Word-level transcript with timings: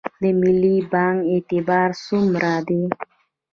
د 0.21 0.23
ملي 0.41 0.77
بانک 0.91 1.17
اعتبار 1.33 1.89
څومره 2.05 2.51
دی؟ 2.67 2.81